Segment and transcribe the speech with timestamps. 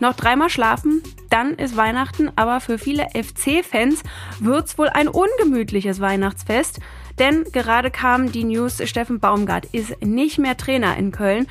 [0.00, 4.02] Noch dreimal schlafen, dann ist Weihnachten, aber für viele FC-Fans
[4.40, 6.80] wird's wohl ein ungemütliches Weihnachtsfest.
[7.18, 11.46] Denn gerade kam die News, Steffen Baumgart ist nicht mehr Trainer in Köln.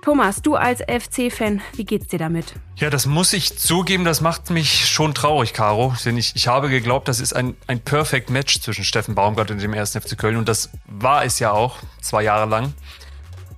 [0.00, 2.54] Thomas, du als FC-Fan, wie geht's dir damit?
[2.76, 5.94] Ja, das muss ich zugeben, das macht mich schon traurig, Caro.
[6.06, 9.60] Denn ich, ich habe geglaubt, das ist ein, ein Perfect Match zwischen Steffen Baumgart und
[9.60, 9.92] dem 1.
[9.92, 10.36] FC Köln.
[10.36, 12.72] Und das war es ja auch, zwei Jahre lang.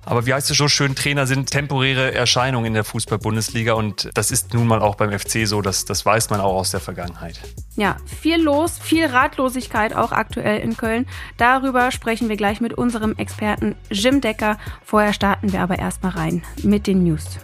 [0.05, 4.31] Aber wie heißt es so schön, Trainer sind temporäre Erscheinungen in der Fußball-Bundesliga und das
[4.31, 7.39] ist nun mal auch beim FC so, das, das weiß man auch aus der Vergangenheit.
[7.75, 11.07] Ja, viel los, viel Ratlosigkeit auch aktuell in Köln.
[11.37, 14.57] Darüber sprechen wir gleich mit unserem Experten Jim Decker.
[14.83, 17.39] Vorher starten wir aber erstmal rein mit den News.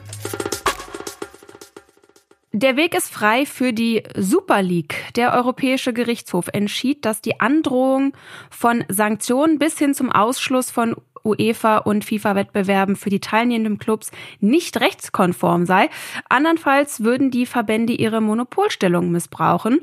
[2.52, 4.96] Der Weg ist frei für die Super League.
[5.16, 8.14] Der Europäische Gerichtshof entschied, dass die Androhung
[8.50, 10.96] von Sanktionen bis hin zum Ausschluss von
[11.30, 15.90] UEFA und FIFA-Wettbewerben für die teilnehmenden Clubs nicht rechtskonform sei.
[16.30, 19.82] Andernfalls würden die Verbände ihre Monopolstellung missbrauchen.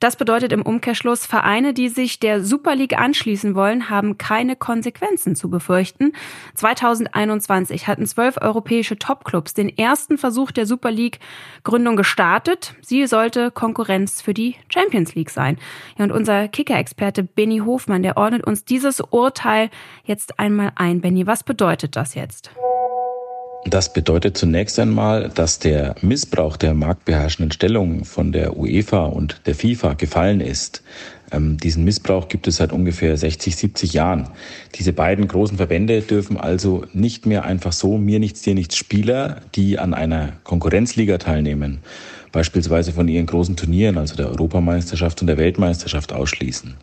[0.00, 5.36] Das bedeutet im Umkehrschluss, Vereine, die sich der Super League anschließen wollen, haben keine Konsequenzen
[5.36, 6.12] zu befürchten.
[6.54, 11.20] 2021 hatten zwölf europäische Topclubs den ersten Versuch der Super League
[11.62, 12.74] Gründung gestartet.
[12.82, 15.58] Sie sollte Konkurrenz für die Champions League sein.
[15.96, 19.70] Ja, und unser Kicker-Experte Benny Hofmann, der ordnet uns dieses Urteil
[20.04, 21.00] jetzt einmal ein.
[21.00, 22.50] Benny, was bedeutet das jetzt?
[23.66, 29.54] Das bedeutet zunächst einmal, dass der Missbrauch der marktbeherrschenden Stellung von der UEFA und der
[29.54, 30.82] FIFA gefallen ist.
[31.32, 34.28] Ähm, diesen Missbrauch gibt es seit ungefähr 60, 70 Jahren.
[34.74, 39.40] Diese beiden großen Verbände dürfen also nicht mehr einfach so mir nichts, dir nichts Spieler,
[39.54, 41.78] die an einer Konkurrenzliga teilnehmen,
[42.32, 46.74] beispielsweise von ihren großen Turnieren, also der Europameisterschaft und der Weltmeisterschaft ausschließen.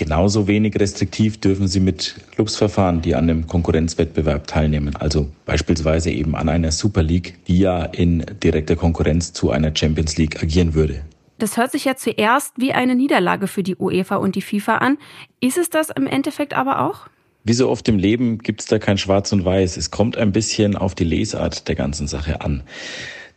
[0.00, 6.10] Genauso wenig restriktiv dürfen sie mit Clubs verfahren, die an einem Konkurrenzwettbewerb teilnehmen, also beispielsweise
[6.10, 10.72] eben an einer Super League, die ja in direkter Konkurrenz zu einer Champions League agieren
[10.72, 11.02] würde.
[11.36, 14.96] Das hört sich ja zuerst wie eine Niederlage für die UEFA und die FIFA an.
[15.38, 17.08] Ist es das im Endeffekt aber auch?
[17.44, 19.76] Wie so oft im Leben gibt es da kein Schwarz und Weiß.
[19.76, 22.62] Es kommt ein bisschen auf die Lesart der ganzen Sache an.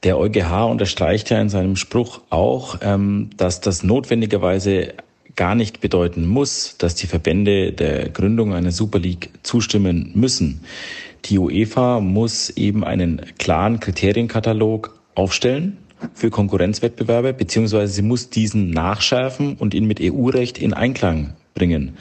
[0.04, 4.94] Der EuGH unterstreicht ja in seinem Spruch auch, ähm, dass das notwendigerweise
[5.36, 10.62] gar nicht bedeuten muss, dass die Verbände der Gründung einer Super League zustimmen müssen.
[11.26, 15.78] Die UEFA muss eben einen klaren Kriterienkatalog aufstellen
[16.14, 21.98] für Konkurrenzwettbewerbe, beziehungsweise sie muss diesen nachschärfen und ihn mit EU-Recht in Einklang bringen.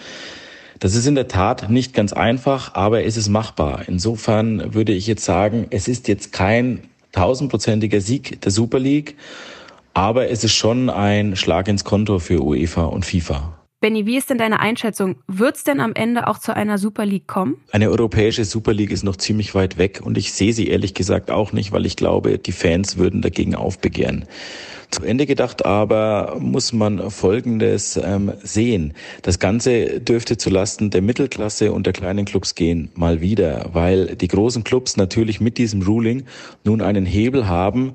[0.80, 3.84] Das ist in der Tat nicht ganz einfach, aber es ist machbar.
[3.86, 6.80] Insofern würde ich jetzt sagen, es ist jetzt kein
[7.12, 9.16] tausendprozentiger Sieg der Super League,
[9.94, 13.58] aber es ist schon ein Schlag ins Konto für UEFA und FIFA.
[13.82, 15.16] Benny, wie ist denn deine Einschätzung?
[15.26, 17.56] Wird es denn am Ende auch zu einer Super League kommen?
[17.72, 21.32] Eine europäische Super League ist noch ziemlich weit weg und ich sehe sie ehrlich gesagt
[21.32, 24.26] auch nicht, weil ich glaube, die Fans würden dagegen aufbegehren.
[24.92, 28.92] Zu Ende gedacht aber muss man Folgendes ähm, sehen.
[29.22, 34.28] Das Ganze dürfte zulasten der Mittelklasse und der kleinen Clubs gehen, mal wieder, weil die
[34.28, 36.24] großen Clubs natürlich mit diesem Ruling
[36.62, 37.94] nun einen Hebel haben,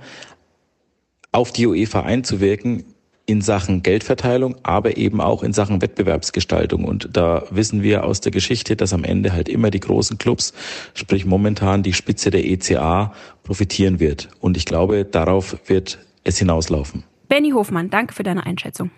[1.38, 2.84] auf die UEFA einzuwirken
[3.28, 6.84] in Sachen Geldverteilung, aber eben auch in Sachen Wettbewerbsgestaltung.
[6.84, 10.52] Und da wissen wir aus der Geschichte, dass am Ende halt immer die großen Clubs,
[10.96, 14.30] sprich momentan die Spitze der ECA, profitieren wird.
[14.40, 17.04] Und ich glaube, darauf wird es hinauslaufen.
[17.28, 18.90] Benny Hofmann, danke für deine Einschätzung.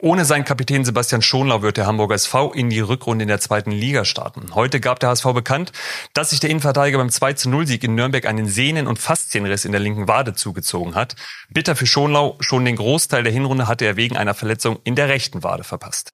[0.00, 3.72] Ohne seinen Kapitän Sebastian Schonlau wird der Hamburger SV in die Rückrunde in der zweiten
[3.72, 4.54] Liga starten.
[4.54, 5.72] Heute gab der HSV bekannt,
[6.14, 9.72] dass sich der Innenverteidiger beim 2 0 Sieg in Nürnberg einen Sehnen- und Faszienriss in
[9.72, 11.16] der linken Wade zugezogen hat.
[11.50, 15.08] Bitter für Schonlau, schon den Großteil der Hinrunde hatte er wegen einer Verletzung in der
[15.08, 16.12] rechten Wade verpasst.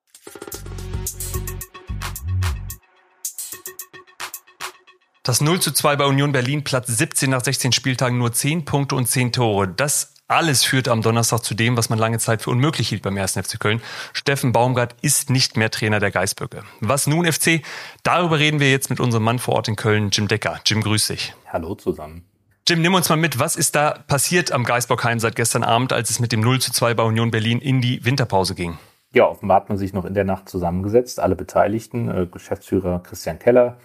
[5.25, 8.95] Das 0 zu 2 bei Union Berlin, Platz 17 nach 16 Spieltagen, nur 10 Punkte
[8.95, 9.69] und 10 Tore.
[9.69, 13.17] Das alles führt am Donnerstag zu dem, was man lange Zeit für unmöglich hielt beim
[13.17, 13.33] 1.
[13.34, 13.81] FC Köln.
[14.12, 16.65] Steffen Baumgart ist nicht mehr Trainer der Geißböcke.
[16.81, 17.62] Was nun FC?
[18.03, 20.61] Darüber reden wir jetzt mit unserem Mann vor Ort in Köln, Jim Decker.
[20.67, 21.34] Jim, grüß dich.
[21.47, 22.25] Hallo zusammen.
[22.67, 23.39] Jim, nimm uns mal mit.
[23.39, 26.72] Was ist da passiert am Geisbockheim seit gestern Abend, als es mit dem 0 zu
[26.72, 28.78] 2 bei Union Berlin in die Winterpause ging?
[29.13, 33.39] Ja, offenbar hat man sich noch in der Nacht zusammengesetzt, alle Beteiligten, äh, Geschäftsführer Christian
[33.39, 33.77] Keller,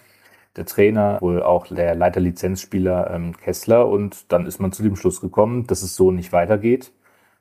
[0.60, 3.88] der Trainer, wohl auch der Leiterlizenzspieler ähm, Kessler.
[3.88, 6.92] Und dann ist man zu dem Schluss gekommen, dass es so nicht weitergeht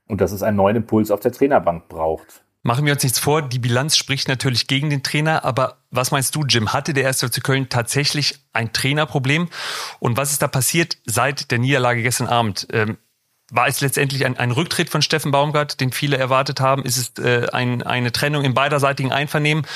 [0.06, 2.44] und dass es einen neuen Impuls auf der Trainerbank braucht.
[2.62, 6.34] Machen wir uns nichts vor, die Bilanz spricht natürlich gegen den Trainer, aber was meinst
[6.34, 6.72] du, Jim?
[6.72, 7.22] Hatte der 1.
[7.22, 9.48] FC Köln tatsächlich ein Trainerproblem?
[10.00, 12.66] Und was ist da passiert seit der Niederlage gestern Abend?
[12.72, 12.98] Ähm,
[13.50, 16.84] war es letztendlich ein, ein, Rücktritt von Steffen Baumgart, den viele erwartet haben?
[16.84, 19.66] Ist es äh, ein, eine Trennung im beiderseitigen Einvernehmen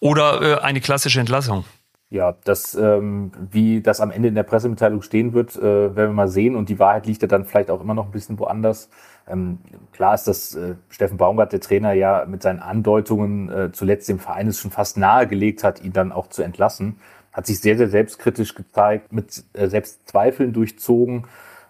[0.00, 1.64] oder äh, eine klassische Entlassung?
[2.12, 6.12] Ja, das, ähm, wie das am Ende in der Pressemitteilung stehen wird, äh, werden wir
[6.12, 6.56] mal sehen.
[6.56, 8.90] Und die Wahrheit liegt ja dann vielleicht auch immer noch ein bisschen woanders.
[9.26, 9.60] Ähm,
[9.92, 14.18] klar ist, dass äh, Steffen Baumgart, der Trainer, ja mit seinen Andeutungen äh, zuletzt dem
[14.18, 16.98] Verein es schon fast nahegelegt hat, ihn dann auch zu entlassen.
[17.32, 21.22] Hat sich sehr, sehr selbstkritisch gezeigt, mit äh, Selbstzweifeln durchzogen.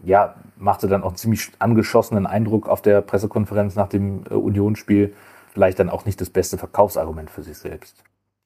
[0.02, 5.14] Ja, machte dann auch einen ziemlich angeschossenen Eindruck auf der Pressekonferenz nach dem äh, Unionsspiel.
[5.52, 8.02] Vielleicht dann auch nicht das beste Verkaufsargument für sich selbst.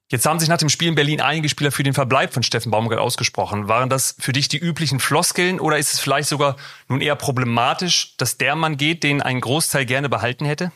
[0.09, 2.71] Jetzt haben sich nach dem Spiel in Berlin einige Spieler für den Verbleib von Steffen
[2.71, 3.67] Baumgart ausgesprochen.
[3.67, 6.55] Waren das für dich die üblichen Floskeln oder ist es vielleicht sogar
[6.87, 10.71] nun eher problematisch, dass der Mann geht, den ein Großteil gerne behalten hätte?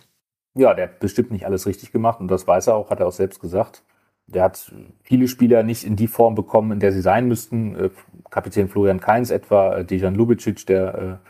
[0.54, 3.08] Ja, der hat bestimmt nicht alles richtig gemacht und das weiß er auch, hat er
[3.08, 3.84] auch selbst gesagt.
[4.28, 4.70] Der hat
[5.02, 7.76] viele Spieler nicht in die Form bekommen, in der sie sein müssten.
[7.76, 7.90] Äh,
[8.30, 11.30] Kapitän Florian Kainz etwa, äh, Dejan Lubicic, der äh,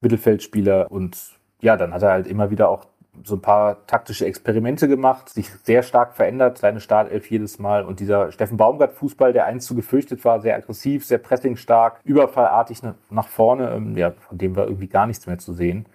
[0.00, 0.90] Mittelfeldspieler.
[0.90, 1.18] Und
[1.60, 2.86] ja, dann hat er halt immer wieder auch
[3.22, 7.84] so ein paar taktische Experimente gemacht, sich sehr stark verändert, seine Startelf jedes Mal.
[7.84, 12.80] Und dieser Steffen Baumgart-Fußball, der einst so gefürchtet war, sehr aggressiv, sehr pressingstark, überfallartig
[13.10, 15.86] nach vorne, ähm, ja, von dem war irgendwie gar nichts mehr zu sehen.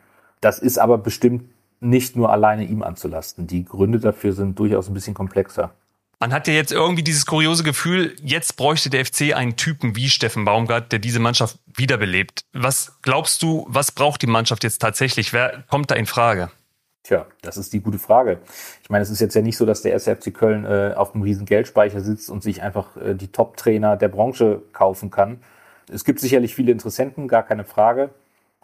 [0.42, 1.50] Das ist aber bestimmt
[1.82, 3.48] nicht nur alleine ihm anzulasten.
[3.48, 5.72] Die Gründe dafür sind durchaus ein bisschen komplexer.
[6.22, 10.10] Man hat ja jetzt irgendwie dieses kuriose Gefühl, jetzt bräuchte der FC einen Typen wie
[10.10, 12.44] Steffen Baumgart, der diese Mannschaft wiederbelebt.
[12.52, 15.32] Was glaubst du, was braucht die Mannschaft jetzt tatsächlich?
[15.32, 16.52] Wer kommt da in Frage?
[17.04, 18.40] Tja, das ist die gute Frage.
[18.84, 21.24] Ich meine, es ist jetzt ja nicht so, dass der SFC Köln äh, auf einem
[21.24, 25.40] riesen Geldspeicher sitzt und sich einfach äh, die Top-Trainer der Branche kaufen kann.
[25.92, 28.10] Es gibt sicherlich viele Interessenten, gar keine Frage.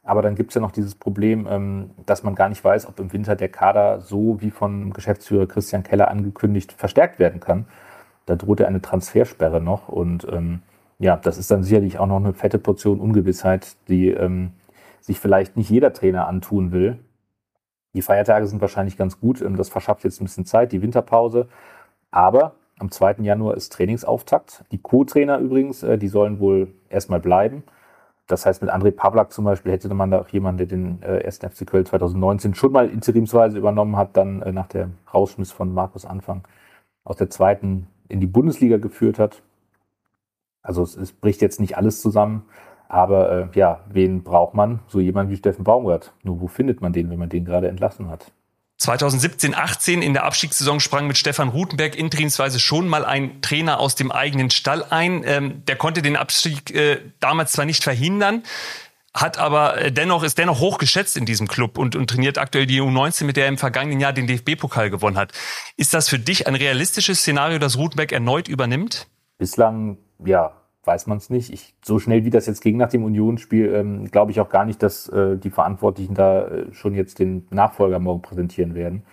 [0.03, 2.99] Aber dann gibt es ja noch dieses Problem, ähm, dass man gar nicht weiß, ob
[2.99, 7.65] im Winter der Kader so wie von Geschäftsführer Christian Keller angekündigt verstärkt werden kann.
[8.27, 9.89] Da droht ja eine Transfersperre noch.
[9.89, 10.61] Und ähm,
[10.99, 14.51] ja, das ist dann sicherlich auch noch eine fette Portion Ungewissheit, die ähm,
[15.01, 16.99] sich vielleicht nicht jeder Trainer antun will.
[17.95, 19.41] Die Feiertage sind wahrscheinlich ganz gut.
[19.41, 21.47] Ähm, das verschafft jetzt ein bisschen Zeit, die Winterpause.
[22.11, 23.15] Aber am 2.
[23.21, 24.65] Januar ist Trainingsauftakt.
[24.71, 27.63] Die Co-Trainer übrigens, äh, die sollen wohl erstmal bleiben.
[28.27, 31.23] Das heißt, mit André Pavlak zum Beispiel hätte man da auch jemanden, der den äh,
[31.25, 31.37] 1.
[31.37, 36.05] FC Köln 2019 schon mal interimsweise übernommen hat, dann äh, nach der Rausschmiss von Markus
[36.05, 36.43] Anfang
[37.03, 39.41] aus der zweiten in die Bundesliga geführt hat.
[40.61, 42.43] Also es, es bricht jetzt nicht alles zusammen.
[42.87, 44.79] Aber äh, ja, wen braucht man?
[44.87, 46.13] So jemand wie Steffen Baumgart.
[46.23, 48.31] Nur wo findet man den, wenn man den gerade entlassen hat?
[48.77, 53.95] 2017, 18 in der Abstiegssaison sprang mit Stefan Rutenberg interimsweise schon mal ein Trainer aus
[53.95, 55.23] dem eigenen Stall ein.
[55.25, 58.43] Ähm, der konnte den Abstieg äh, damals zwar nicht verhindern,
[59.13, 62.65] hat aber äh, dennoch ist dennoch hoch geschätzt in diesem Club und, und trainiert aktuell
[62.65, 65.31] die U19, mit der er im vergangenen Jahr den DFB-Pokal gewonnen hat.
[65.77, 69.07] Ist das für dich ein realistisches Szenario, dass Rutenberg erneut übernimmt?
[69.37, 70.51] Bislang ja,
[70.85, 71.51] weiß man es nicht.
[71.51, 74.65] Ich, so schnell wie das jetzt ging nach dem Unionsspiel, ähm, glaube ich auch gar
[74.65, 79.03] nicht, dass äh, die Verantwortlichen da äh, schon jetzt den Nachfolger morgen präsentieren werden.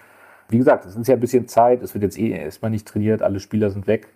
[0.48, 3.22] Wie gesagt, es ist ja ein bisschen Zeit, es wird jetzt eh erstmal nicht trainiert,
[3.22, 4.08] alle Spieler sind weg.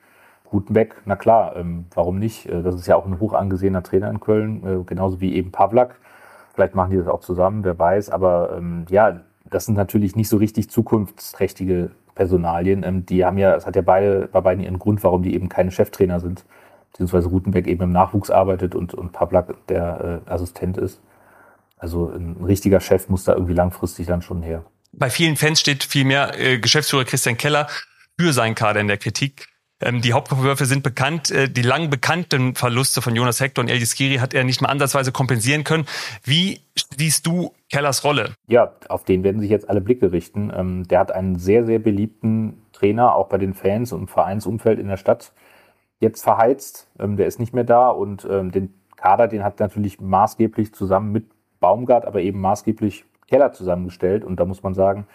[0.45, 2.47] Gutenbeck, na klar, ähm, warum nicht?
[2.47, 5.51] Äh, das ist ja auch ein hoch angesehener Trainer in Köln, äh, genauso wie eben
[5.51, 5.97] Pavlak.
[6.55, 8.11] Vielleicht machen die das auch zusammen, wer weiß.
[8.11, 9.21] Aber ähm, ja,
[9.51, 12.83] das sind natürlich nicht so richtig zukunftsträchtige Personalien.
[12.85, 15.49] Ähm, die haben ja, es hat ja beide, bei beiden ihren Grund, warum die eben
[15.49, 16.45] keine Cheftrainer sind
[16.97, 21.01] beziehungsweise Rutenberg eben im Nachwuchs arbeitet und, und Pablak der äh, Assistent ist.
[21.77, 24.65] Also ein richtiger Chef muss da irgendwie langfristig dann schon her.
[24.93, 27.69] Bei vielen Fans steht vielmehr äh, Geschäftsführer Christian Keller
[28.19, 29.49] für seinen Kader in der Kritik.
[29.79, 31.31] Ähm, die Hauptvorwürfe sind bekannt.
[31.31, 34.71] Äh, die lang bekannten Verluste von Jonas Hector und Eldis Giri hat er nicht mal
[34.71, 35.85] ansatzweise kompensieren können.
[36.25, 36.63] Wie
[36.97, 38.33] siehst du Kellers Rolle?
[38.49, 40.51] Ja, auf den werden sich jetzt alle Blicke richten.
[40.57, 44.79] Ähm, der hat einen sehr, sehr beliebten Trainer, auch bei den Fans und im Vereinsumfeld
[44.79, 45.33] in der Stadt
[46.01, 46.89] jetzt verheizt.
[46.99, 51.13] Ähm, der ist nicht mehr da und ähm, den Kader, den hat natürlich maßgeblich zusammen
[51.13, 51.27] mit
[51.61, 54.25] Baumgart, aber eben maßgeblich Keller zusammengestellt.
[54.25, 55.07] Und da muss man sagen,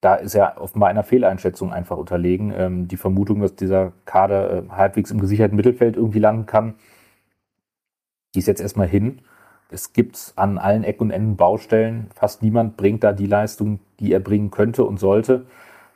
[0.00, 2.52] da ist er offenbar einer Fehleinschätzung einfach unterlegen.
[2.56, 6.74] Ähm, die Vermutung, dass dieser Kader äh, halbwegs im gesicherten Mittelfeld irgendwie landen kann,
[8.34, 9.20] die ist jetzt erstmal hin.
[9.70, 12.08] Es gibt an allen Ecken und Enden Baustellen.
[12.14, 15.46] Fast niemand bringt da die Leistung, die er bringen könnte und sollte.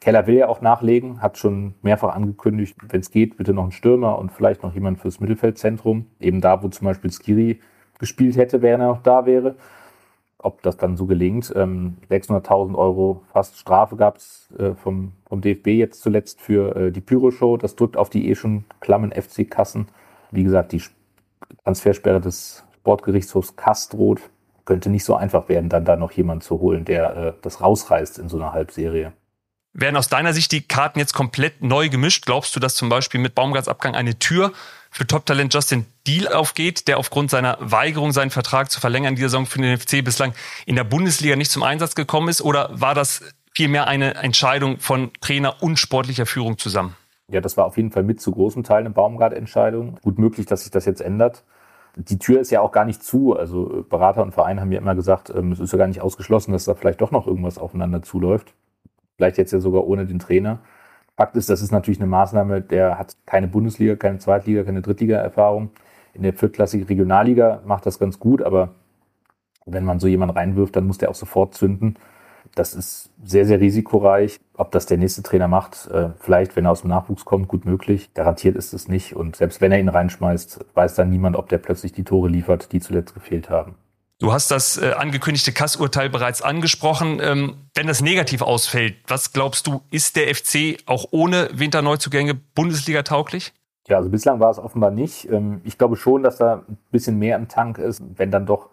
[0.05, 3.73] Keller will ja auch nachlegen, hat schon mehrfach angekündigt, wenn es geht, bitte noch einen
[3.73, 6.05] Stürmer und vielleicht noch jemand fürs Mittelfeldzentrum.
[6.21, 7.59] Eben da, wo zum Beispiel Skiri
[7.99, 9.55] gespielt hätte, wenn er noch da wäre.
[10.37, 11.47] Ob das dann so gelingt.
[11.47, 16.93] 600.000 ähm, Euro fast Strafe gab es äh, vom, vom DFB jetzt zuletzt für äh,
[16.93, 17.57] die Pyro-Show.
[17.57, 19.89] Das drückt auf die eh schon klammen FC-Kassen.
[20.33, 20.83] Wie gesagt, die
[21.65, 24.21] Transfersperre des Sportgerichtshofs Kastroth
[24.67, 28.19] könnte nicht so einfach werden, dann da noch jemand zu holen, der äh, das rausreißt
[28.19, 29.15] in so einer Halbserie.
[29.77, 32.27] Werden aus deiner Sicht die Karten jetzt komplett neu gemischt?
[32.27, 34.53] Glaubst du, dass zum Beispiel mit Baumgarts Abgang eine Tür
[34.89, 39.47] für Top-Talent Justin Deal aufgeht, der aufgrund seiner Weigerung, seinen Vertrag zu verlängern dieser Saison
[39.47, 40.33] für den FC bislang
[40.65, 42.41] in der Bundesliga nicht zum Einsatz gekommen ist?
[42.41, 46.95] Oder war das vielmehr eine Entscheidung von Trainer und sportlicher Führung zusammen?
[47.27, 49.99] Ja, das war auf jeden Fall mit zu großen Teilen eine Baumgart-Entscheidung.
[50.03, 51.43] Gut möglich, dass sich das jetzt ändert.
[51.97, 53.37] Die Tür ist ja auch gar nicht zu.
[53.37, 56.53] Also Berater und Verein haben ja immer gesagt, ähm, es ist ja gar nicht ausgeschlossen,
[56.53, 58.55] dass da vielleicht doch noch irgendwas aufeinander zuläuft.
[59.17, 60.61] Vielleicht jetzt ja sogar ohne den Trainer.
[61.17, 65.71] Fakt ist, das ist natürlich eine Maßnahme, der hat keine Bundesliga, keine Zweitliga, keine Drittliga-Erfahrung.
[66.13, 68.75] In der viertklassigen Regionalliga macht das ganz gut, aber
[69.67, 71.97] wenn man so jemanden reinwirft, dann muss der auch sofort zünden.
[72.55, 74.39] Das ist sehr, sehr risikoreich.
[74.57, 77.65] Ob das der nächste Trainer macht, äh, vielleicht, wenn er aus dem Nachwuchs kommt, gut
[77.65, 78.13] möglich.
[78.15, 79.17] Garantiert ist es nicht.
[79.17, 82.73] Und selbst wenn er ihn reinschmeißt, weiß dann niemand, ob der plötzlich die Tore liefert,
[82.73, 83.75] die zuletzt gefehlt haben.
[84.25, 87.21] Du hast das äh, angekündigte Kassurteil bereits angesprochen.
[87.21, 93.03] Ähm, wenn das negativ ausfällt, was glaubst du, ist der FC auch ohne Winterneuzugänge Bundesliga
[93.03, 93.53] tauglich?
[93.87, 95.31] Ja, also bislang war es offenbar nicht.
[95.31, 98.71] Ähm, ich glaube schon, dass da ein bisschen mehr im Tank ist, wenn dann doch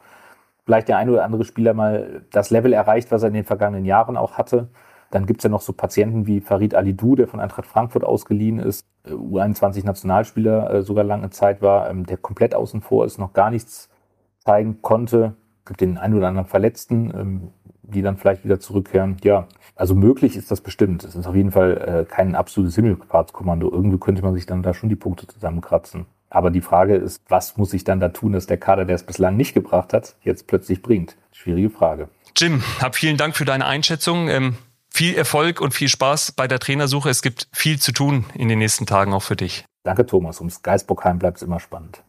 [0.64, 3.84] vielleicht der eine oder andere Spieler mal das Level erreicht, was er in den vergangenen
[3.84, 4.70] Jahren auch hatte.
[5.10, 8.86] Dann gibt's ja noch so Patienten wie Farid Alidou, der von Eintracht Frankfurt ausgeliehen ist,
[9.04, 13.52] äh, U21-Nationalspieler äh, sogar lange Zeit war, ähm, der komplett außen vor ist, noch gar
[13.52, 13.90] nichts
[14.40, 15.36] zeigen konnte.
[15.64, 17.52] Es gibt den einen oder anderen Verletzten, ähm,
[17.84, 19.18] die dann vielleicht wieder zurückkehren.
[19.24, 21.04] Ja, also möglich ist das bestimmt.
[21.04, 23.70] Es ist auf jeden Fall äh, kein absolutes Himmelfahrtskommando.
[23.72, 26.06] Irgendwie könnte man sich dann da schon die Punkte zusammenkratzen.
[26.30, 29.04] Aber die Frage ist, was muss ich dann da tun, dass der Kader, der es
[29.04, 31.18] bislang nicht gebracht hat, jetzt plötzlich bringt?
[31.32, 32.10] Schwierige Frage.
[32.38, 34.30] Jim, hab vielen Dank für deine Einschätzung.
[34.30, 34.58] Ähm,
[34.90, 37.10] viel Erfolg und viel Spaß bei der Trainersuche.
[37.10, 39.66] Es gibt viel zu tun in den nächsten Tagen auch für dich.
[39.84, 40.40] Danke, Thomas.
[40.40, 42.02] Ums Geisbockheim bleibt es immer spannend.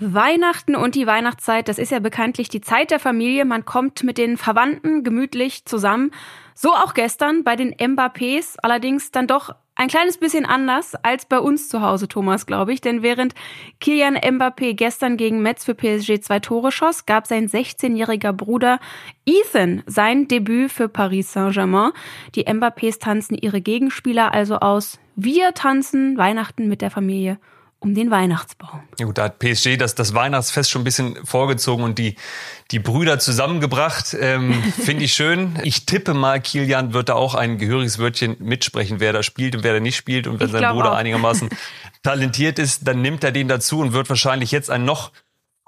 [0.00, 3.44] Weihnachten und die Weihnachtszeit, das ist ja bekanntlich die Zeit der Familie.
[3.44, 6.12] Man kommt mit den Verwandten gemütlich zusammen.
[6.54, 11.40] So auch gestern bei den Mbappés, allerdings dann doch ein kleines bisschen anders als bei
[11.40, 12.80] uns zu Hause, Thomas, glaube ich.
[12.80, 13.34] Denn während
[13.80, 18.78] Kilian Mbappé gestern gegen Metz für PSG zwei Tore schoss, gab sein 16-jähriger Bruder
[19.26, 21.90] Ethan sein Debüt für Paris Saint-Germain.
[22.36, 25.00] Die Mbappés tanzen ihre Gegenspieler also aus.
[25.16, 27.38] Wir tanzen Weihnachten mit der Familie
[27.80, 28.80] um den Weihnachtsbaum.
[28.98, 32.16] Ja gut, da hat PSG das, das Weihnachtsfest schon ein bisschen vorgezogen und die,
[32.72, 34.16] die Brüder zusammengebracht.
[34.18, 35.58] Ähm, Finde ich schön.
[35.62, 39.62] Ich tippe mal, Kilian wird da auch ein gehöriges Wörtchen mitsprechen, wer da spielt und
[39.62, 40.26] wer da nicht spielt.
[40.26, 40.96] Und wenn ich sein Bruder auch.
[40.96, 41.50] einigermaßen
[42.02, 45.12] talentiert ist, dann nimmt er den dazu und wird wahrscheinlich jetzt ein noch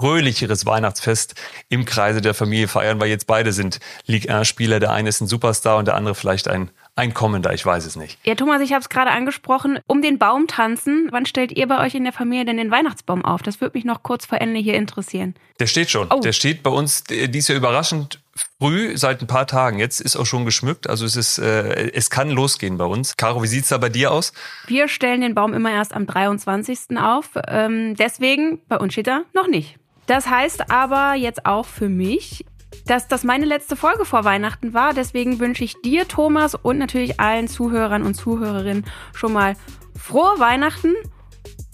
[0.00, 1.34] fröhlicheres Weihnachtsfest
[1.68, 4.80] im Kreise der Familie feiern, weil jetzt beide sind Ligue 1-Spieler.
[4.80, 6.70] Der eine ist ein Superstar und der andere vielleicht ein
[7.00, 8.19] ein kommender, ich weiß es nicht.
[8.25, 9.78] Ja, Thomas, ich habe es gerade angesprochen.
[9.87, 13.25] Um den Baum tanzen, wann stellt ihr bei euch in der Familie denn den Weihnachtsbaum
[13.25, 13.42] auf?
[13.42, 15.35] Das würde mich noch kurz vor Ende hier interessieren.
[15.59, 16.09] Der steht schon.
[16.11, 16.21] Oh.
[16.21, 18.21] Der steht bei uns dies Jahr überraschend
[18.59, 19.78] früh, seit ein paar Tagen.
[19.78, 20.90] Jetzt ist auch schon geschmückt.
[20.90, 23.16] Also es ist, äh, es kann losgehen bei uns.
[23.16, 24.35] Caro, wie sieht's da bei dir aus?
[24.66, 26.99] Wir stellen den Baum immer erst am 23.
[26.99, 27.30] auf.
[27.49, 29.76] Ähm, deswegen, bei uns steht er noch nicht.
[30.07, 32.45] Das heißt aber jetzt auch für mich,
[32.86, 34.94] dass das meine letzte Folge vor Weihnachten war.
[34.94, 39.56] Deswegen wünsche ich dir, Thomas, und natürlich allen Zuhörern und Zuhörerinnen schon mal
[39.96, 40.94] frohe Weihnachten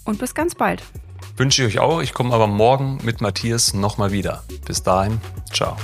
[0.05, 0.83] und bis ganz bald.
[1.35, 2.01] Wünsche ich euch auch.
[2.01, 4.43] Ich komme aber morgen mit Matthias nochmal wieder.
[4.65, 5.21] Bis dahin,
[5.53, 5.77] ciao.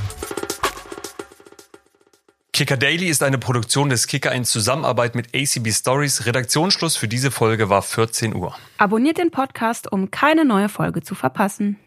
[2.53, 6.27] Kicker Daily ist eine Produktion des Kicker in Zusammenarbeit mit ACB Stories.
[6.27, 8.55] Redaktionsschluss für diese Folge war 14 Uhr.
[8.77, 11.79] Abonniert den Podcast, um keine neue Folge zu verpassen.